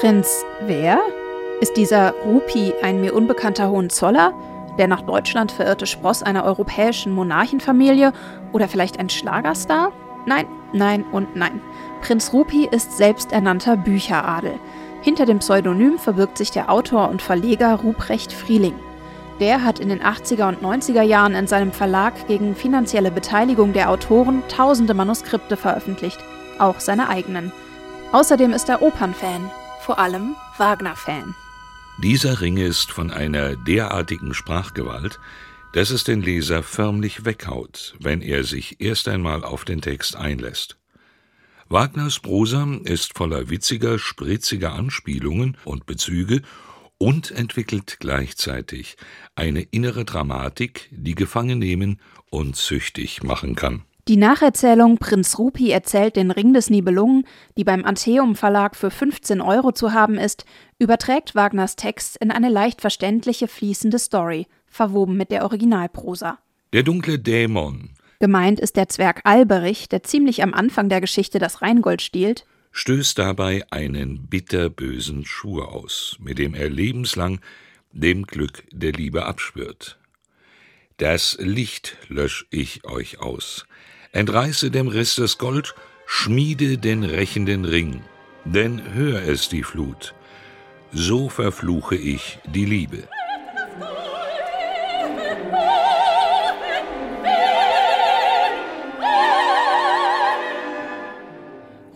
Prinz 0.00 0.44
wer? 0.60 1.00
Ist 1.60 1.76
dieser 1.76 2.12
Rupi 2.24 2.72
ein 2.82 3.00
mir 3.00 3.16
unbekannter 3.16 3.68
Hohenzoller, 3.68 4.32
der 4.78 4.86
nach 4.86 5.02
Deutschland 5.02 5.50
verirrte 5.50 5.86
Spross 5.86 6.22
einer 6.22 6.44
europäischen 6.44 7.12
Monarchenfamilie 7.12 8.12
oder 8.52 8.68
vielleicht 8.68 9.00
ein 9.00 9.08
Schlagerstar? 9.08 9.90
Nein, 10.24 10.46
nein 10.72 11.04
und 11.10 11.34
nein. 11.34 11.60
Prinz 12.00 12.32
Rupi 12.32 12.68
ist 12.70 12.96
selbsternannter 12.96 13.76
Bücheradel. 13.76 14.60
Hinter 15.02 15.26
dem 15.26 15.40
Pseudonym 15.40 15.98
verbirgt 15.98 16.38
sich 16.38 16.52
der 16.52 16.70
Autor 16.70 17.08
und 17.08 17.20
Verleger 17.20 17.74
Ruprecht 17.74 18.32
Frieling. 18.32 18.74
Der 19.40 19.64
hat 19.64 19.80
in 19.80 19.88
den 19.88 20.00
80er 20.00 20.46
und 20.46 20.62
90er 20.62 21.02
Jahren 21.02 21.34
in 21.34 21.48
seinem 21.48 21.72
Verlag 21.72 22.28
gegen 22.28 22.54
finanzielle 22.54 23.10
Beteiligung 23.10 23.72
der 23.72 23.90
Autoren 23.90 24.44
tausende 24.46 24.94
Manuskripte 24.94 25.56
veröffentlicht, 25.56 26.20
auch 26.60 26.78
seine 26.78 27.08
eigenen. 27.08 27.50
Außerdem 28.12 28.52
ist 28.52 28.68
er 28.68 28.80
Opernfan, 28.80 29.50
vor 29.80 29.98
allem 29.98 30.34
Wagner-Fan. 30.56 31.34
Dieser 32.02 32.40
Ring 32.40 32.58
ist 32.58 32.92
von 32.92 33.10
einer 33.10 33.56
derartigen 33.56 34.34
Sprachgewalt, 34.34 35.18
dass 35.72 35.90
es 35.90 36.04
den 36.04 36.22
Leser 36.22 36.62
förmlich 36.62 37.24
weghaut, 37.24 37.94
wenn 38.00 38.22
er 38.22 38.44
sich 38.44 38.80
erst 38.80 39.08
einmal 39.08 39.44
auf 39.44 39.64
den 39.64 39.80
Text 39.80 40.16
einlässt. 40.16 40.78
Wagners 41.68 42.20
Prosa 42.20 42.66
ist 42.84 43.16
voller 43.16 43.50
witziger, 43.50 43.98
spritziger 43.98 44.72
Anspielungen 44.72 45.56
und 45.64 45.86
Bezüge 45.86 46.42
und 46.98 47.30
entwickelt 47.30 47.98
gleichzeitig 48.00 48.96
eine 49.34 49.62
innere 49.62 50.04
Dramatik, 50.04 50.88
die 50.90 51.14
gefangen 51.14 51.58
nehmen 51.58 52.00
und 52.30 52.56
süchtig 52.56 53.22
machen 53.22 53.54
kann. 53.54 53.82
Die 54.08 54.16
Nacherzählung 54.16 54.96
Prinz 54.96 55.38
Rupi 55.38 55.70
erzählt 55.70 56.16
den 56.16 56.30
Ring 56.30 56.54
des 56.54 56.70
Nibelungen, 56.70 57.26
die 57.58 57.64
beim 57.64 57.84
Antheum 57.84 58.36
Verlag 58.36 58.74
für 58.74 58.90
15 58.90 59.42
Euro 59.42 59.72
zu 59.72 59.92
haben 59.92 60.16
ist, 60.16 60.46
überträgt 60.78 61.34
Wagners 61.34 61.76
Text 61.76 62.16
in 62.16 62.30
eine 62.30 62.48
leicht 62.48 62.80
verständliche, 62.80 63.48
fließende 63.48 63.98
Story, 63.98 64.46
verwoben 64.66 65.18
mit 65.18 65.30
der 65.30 65.42
Originalprosa. 65.42 66.38
Der 66.72 66.84
dunkle 66.84 67.18
Dämon. 67.18 67.90
Gemeint 68.18 68.60
ist 68.60 68.76
der 68.76 68.88
Zwerg 68.88 69.20
Alberich, 69.24 69.90
der 69.90 70.02
ziemlich 70.02 70.42
am 70.42 70.54
Anfang 70.54 70.88
der 70.88 71.02
Geschichte 71.02 71.38
das 71.38 71.60
Rheingold 71.60 72.00
stiehlt, 72.00 72.46
stößt 72.72 73.18
dabei 73.18 73.66
einen 73.70 74.26
bitterbösen 74.26 75.26
Schwur 75.26 75.74
aus, 75.74 76.16
mit 76.18 76.38
dem 76.38 76.54
er 76.54 76.70
lebenslang 76.70 77.40
dem 77.92 78.24
Glück 78.24 78.64
der 78.72 78.92
Liebe 78.92 79.26
abschwört. 79.26 79.98
Das 80.96 81.36
Licht 81.38 81.98
lösch 82.08 82.46
ich 82.50 82.86
euch 82.86 83.20
aus, 83.20 83.66
entreiße 84.12 84.70
dem 84.70 84.88
Riss 84.88 85.16
das 85.16 85.38
Gold, 85.38 85.74
schmiede 86.06 86.78
den 86.78 87.04
rächenden 87.04 87.64
Ring, 87.64 88.02
denn 88.44 88.94
hör 88.94 89.22
es 89.22 89.48
die 89.48 89.62
Flut, 89.62 90.14
so 90.92 91.28
verfluche 91.28 91.96
ich 91.96 92.38
die 92.46 92.64
Liebe. 92.64 93.08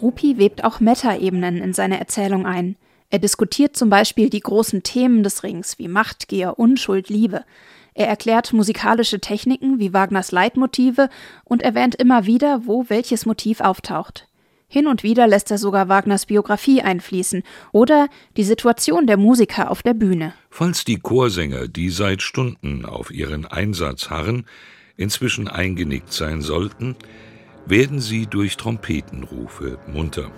Rupi 0.00 0.38
webt 0.38 0.62
auch 0.64 0.80
Metaebenen 0.80 1.56
in 1.58 1.72
seine 1.72 1.98
Erzählung 1.98 2.46
ein. 2.46 2.76
Er 3.10 3.18
diskutiert 3.18 3.76
zum 3.76 3.90
Beispiel 3.90 4.30
die 4.30 4.40
großen 4.40 4.82
Themen 4.82 5.22
des 5.22 5.42
Rings 5.42 5.78
wie 5.78 5.88
Machtgier, 5.88 6.58
Unschuld, 6.58 7.08
Liebe. 7.08 7.44
Er 7.98 8.06
erklärt 8.06 8.52
musikalische 8.52 9.18
Techniken 9.18 9.80
wie 9.80 9.92
Wagners 9.92 10.30
Leitmotive 10.30 11.08
und 11.42 11.62
erwähnt 11.62 11.96
immer 11.96 12.26
wieder, 12.26 12.64
wo 12.64 12.84
welches 12.86 13.26
Motiv 13.26 13.60
auftaucht. 13.60 14.28
Hin 14.68 14.86
und 14.86 15.02
wieder 15.02 15.26
lässt 15.26 15.50
er 15.50 15.58
sogar 15.58 15.88
Wagners 15.88 16.26
Biografie 16.26 16.80
einfließen 16.80 17.42
oder 17.72 18.06
die 18.36 18.44
Situation 18.44 19.08
der 19.08 19.16
Musiker 19.16 19.68
auf 19.68 19.82
der 19.82 19.94
Bühne. 19.94 20.32
Falls 20.48 20.84
die 20.84 21.00
Chorsänger, 21.00 21.66
die 21.66 21.90
seit 21.90 22.22
Stunden 22.22 22.84
auf 22.84 23.10
ihren 23.10 23.46
Einsatz 23.46 24.10
harren, 24.10 24.46
inzwischen 24.96 25.48
eingenickt 25.48 26.12
sein 26.12 26.40
sollten, 26.40 26.94
werden 27.66 27.98
sie 27.98 28.26
durch 28.26 28.56
Trompetenrufe 28.56 29.80
munter. 29.88 30.30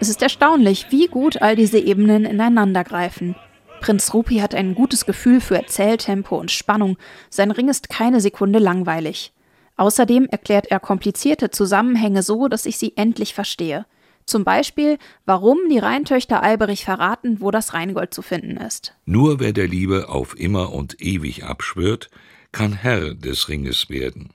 Es 0.00 0.08
ist 0.08 0.22
erstaunlich, 0.22 0.86
wie 0.90 1.08
gut 1.08 1.42
all 1.42 1.56
diese 1.56 1.78
Ebenen 1.78 2.24
ineinandergreifen. 2.24 3.36
Prinz 3.80 4.12
Rupi 4.14 4.36
hat 4.36 4.54
ein 4.54 4.74
gutes 4.74 5.06
Gefühl 5.06 5.40
für 5.40 5.56
Erzähltempo 5.56 6.38
und 6.38 6.50
Spannung. 6.50 6.96
Sein 7.28 7.50
Ring 7.50 7.68
ist 7.68 7.90
keine 7.90 8.20
Sekunde 8.20 8.58
langweilig. 8.58 9.32
Außerdem 9.76 10.26
erklärt 10.26 10.66
er 10.66 10.80
komplizierte 10.80 11.50
Zusammenhänge 11.50 12.22
so, 12.22 12.48
dass 12.48 12.66
ich 12.66 12.76
sie 12.76 12.96
endlich 12.96 13.34
verstehe. 13.34 13.86
Zum 14.26 14.44
Beispiel, 14.44 14.98
warum 15.24 15.58
die 15.70 15.78
Rheintöchter 15.78 16.42
Alberich 16.42 16.84
verraten, 16.84 17.40
wo 17.40 17.50
das 17.50 17.74
Rheingold 17.74 18.14
zu 18.14 18.22
finden 18.22 18.58
ist. 18.58 18.94
Nur 19.06 19.40
wer 19.40 19.52
der 19.52 19.66
Liebe 19.66 20.08
auf 20.08 20.38
immer 20.38 20.72
und 20.72 21.00
ewig 21.00 21.44
abschwört, 21.44 22.10
kann 22.52 22.74
Herr 22.74 23.14
des 23.14 23.48
Ringes 23.48 23.90
werden. 23.90 24.30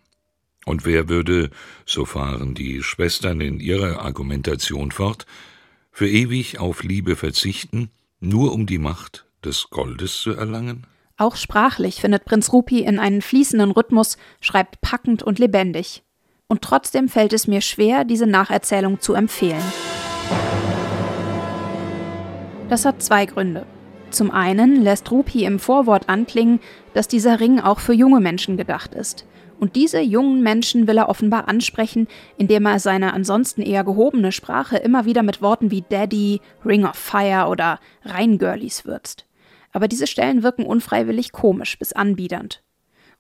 Und 0.66 0.84
wer 0.84 1.10
würde, 1.10 1.52
so 1.86 2.06
fahren 2.06 2.56
die 2.56 2.82
Schwestern 2.82 3.40
in 3.40 3.60
ihrer 3.60 4.02
Argumentation 4.02 4.92
fort, 4.92 5.26
für 5.92 6.10
ewig 6.10 6.60
auf 6.60 6.84
Liebe 6.84 7.16
verzichten, 7.16 7.92
nur 8.20 8.52
um 8.52 8.66
die 8.66 8.80
Macht 8.80 9.26
des 9.44 9.70
Goldes 9.70 10.20
zu 10.20 10.32
erlangen? 10.32 10.88
Auch 11.18 11.36
sprachlich 11.36 12.02
findet 12.02 12.26
Prinz 12.26 12.52
Rupi 12.52 12.80
in 12.80 13.00
einen 13.00 13.22
fließenden 13.22 13.72
Rhythmus, 13.72 14.18
schreibt 14.42 14.82
packend 14.82 15.24
und 15.24 15.40
lebendig 15.40 16.04
und 16.48 16.62
trotzdem 16.62 17.10
fällt 17.10 17.34
es 17.34 17.48
mir 17.48 17.62
schwer, 17.62 18.04
diese 18.04 18.28
Nacherzählung 18.28 19.00
zu 19.00 19.14
empfehlen. 19.14 19.64
Das 22.70 22.86
hat 22.86 23.02
zwei 23.02 23.26
Gründe. 23.26 23.66
Zum 24.10 24.32
einen 24.32 24.82
lässt 24.82 25.12
Rupi 25.12 25.46
im 25.46 25.60
Vorwort 25.60 26.10
anklingen, 26.10 26.60
dass 26.94 27.08
dieser 27.08 27.40
Ring 27.40 27.60
auch 27.60 27.80
für 27.80 27.94
junge 27.94 28.20
Menschen 28.20 28.58
gedacht 28.58 28.94
ist. 28.94 29.26
Und 29.60 29.76
diese 29.76 30.02
jungen 30.02 30.44
Menschen 30.44 30.88
will 30.88 30.98
er 30.98 31.10
offenbar 31.10 31.48
ansprechen, 31.48 32.08
indem 32.38 32.66
er 32.66 32.80
seine 32.80 33.14
ansonsten 33.14 33.62
eher 33.62 33.84
gehobene 33.84 34.32
Sprache 34.32 34.78
immer 34.78 35.06
wieder 35.06 35.24
mit 35.24 35.42
Worten 35.42 35.72
wie 35.72 35.84
Daddy, 35.88 36.42
Ring 36.66 36.86
of 36.86 36.96
Fire 36.96 37.48
oder 37.48 37.80
Rheingirlies 38.04 38.86
würzt. 38.86 39.26
Aber 39.72 39.88
diese 39.88 40.08
Stellen 40.08 40.44
wirken 40.44 40.66
unfreiwillig 40.66 41.32
komisch 41.32 41.80
bis 41.80 41.94
anbiedernd. 41.94 42.64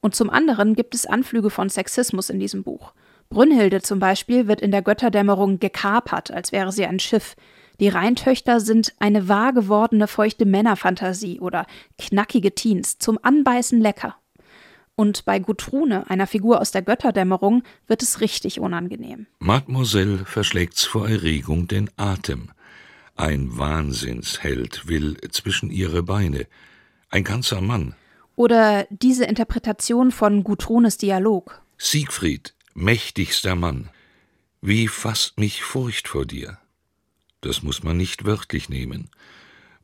Und 0.02 0.16
zum 0.16 0.30
anderen 0.30 0.76
gibt 0.76 0.94
es 0.94 1.06
Anflüge 1.06 1.50
von 1.50 1.70
Sexismus 1.70 2.30
in 2.30 2.40
diesem 2.40 2.64
Buch. 2.64 2.94
Brünnhilde 3.30 3.82
zum 3.82 4.00
Beispiel 4.00 4.48
wird 4.48 4.62
in 4.62 4.72
der 4.72 4.82
Götterdämmerung 4.82 5.60
gekapert, 5.60 6.32
als 6.32 6.52
wäre 6.52 6.72
sie 6.72 6.86
ein 6.86 7.00
Schiff. 7.00 7.36
Die 7.80 7.90
Rheintöchter 7.90 8.60
sind 8.60 8.94
eine 9.00 9.28
wahr 9.28 9.52
gewordene 9.52 10.08
feuchte 10.08 10.46
Männerfantasie 10.46 11.40
oder 11.40 11.66
knackige 11.98 12.54
Teens, 12.54 13.00
zum 13.00 13.20
Anbeißen 13.22 13.82
lecker. 13.82 14.16
Und 14.96 15.26
bei 15.26 15.40
Gutrune, 15.40 16.10
einer 16.10 16.28
Figur 16.28 16.62
aus 16.62 16.72
der 16.72 16.82
Götterdämmerung, 16.82 17.64
wird 17.88 18.02
es 18.02 18.22
richtig 18.22 18.60
unangenehm. 18.60 19.28
Mademoiselle 19.40 20.20
verschlägt's 20.20 20.86
vor 20.86 21.10
Erregung 21.10 21.68
den 21.68 21.90
Atem. 21.98 22.50
Ein 23.16 23.58
Wahnsinnsheld 23.58 24.88
will 24.88 25.18
zwischen 25.32 25.70
ihre 25.70 26.04
Beine. 26.04 26.48
Ein 27.10 27.24
ganzer 27.24 27.62
Mann. 27.62 27.96
Oder 28.36 28.88
diese 28.90 29.26
Interpretation 29.26 30.12
von 30.12 30.44
Gutrunes 30.44 30.98
Dialog. 30.98 31.62
Siegfried, 31.78 32.54
mächtigster 32.74 33.56
Mann, 33.56 33.90
wie 34.62 34.88
fasst 34.88 35.40
mich 35.40 35.64
Furcht 35.64 36.08
vor 36.08 36.26
dir? 36.26 36.58
Das 37.42 37.64
muss 37.64 37.84
man 37.84 37.98
nicht 37.98 38.26
wörtlich 38.26 38.70
nehmen. 38.70 39.10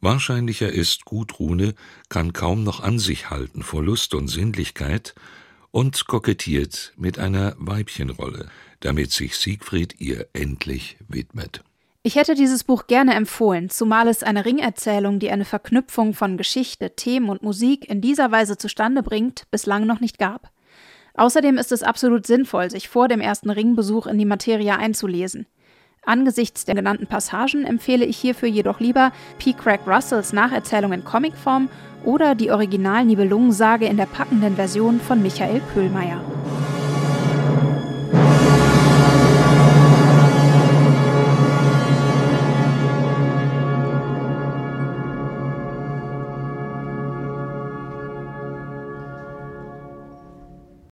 Wahrscheinlicher 0.01 0.72
ist, 0.72 1.06
Gudrune 1.06 1.75
kann 2.09 2.34
kaum 2.34 2.63
noch 2.63 2.81
an 2.81 2.97
sich 2.97 3.29
halten 3.29 3.62
vor 3.62 3.84
Lust 3.84 4.16
und 4.16 4.28
Sinnlichkeit 4.28 5.13
und 5.69 6.07
kokettiert 6.07 6.94
mit 6.98 7.19
einer 7.19 7.53
Weibchenrolle, 7.59 8.50
damit 8.80 9.12
sich 9.12 9.38
Siegfried 9.38 10.01
ihr 10.01 10.27
endlich 10.33 10.98
widmet. 11.07 11.63
Ich 12.01 12.15
hätte 12.15 12.33
dieses 12.33 12.63
Buch 12.63 12.88
gerne 12.88 13.13
empfohlen, 13.13 13.69
zumal 13.69 14.07
es 14.07 14.24
eine 14.24 14.44
Ringerzählung, 14.44 15.19
die 15.19 15.30
eine 15.30 15.45
Verknüpfung 15.45 16.15
von 16.15 16.36
Geschichte, 16.36 16.95
Themen 16.95 17.30
und 17.30 17.44
Musik 17.44 17.88
in 17.88 18.01
dieser 18.01 18.31
Weise 18.31 18.57
zustande 18.57 19.04
bringt, 19.04 19.45
bislang 19.51 19.86
noch 19.86 20.00
nicht 20.00 20.18
gab. 20.18 20.50
Außerdem 21.13 21.59
ist 21.59 21.71
es 21.71 21.83
absolut 21.83 22.25
sinnvoll, 22.25 22.71
sich 22.71 22.89
vor 22.89 23.07
dem 23.07 23.21
ersten 23.21 23.51
Ringbesuch 23.51 24.07
in 24.07 24.18
die 24.18 24.25
Materie 24.25 24.75
einzulesen. 24.75 25.45
Angesichts 26.03 26.65
der 26.65 26.74
genannten 26.74 27.06
Passagen 27.06 27.63
empfehle 27.63 28.06
ich 28.06 28.18
hierfür 28.18 28.50
jedoch 28.50 28.80
lieber 28.80 29.12
P. 29.38 29.53
Craig 29.53 29.81
Russells 29.86 30.33
Nacherzählung 30.33 30.94
in 30.94 31.03
Comicform 31.03 31.69
oder 32.03 32.33
die 32.33 32.50
Original-Nibelungensage 32.50 33.86
in 33.86 33.98
der 33.98 34.07
packenden 34.07 34.56
Version 34.56 35.00
von 35.00 35.21
Michael 35.21 35.62
Köhlmeier. 35.74 36.21